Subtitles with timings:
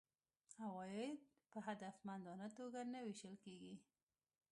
[0.63, 1.19] عواید
[1.51, 3.75] په هدفمندانه توګه نه وېشل کیږي.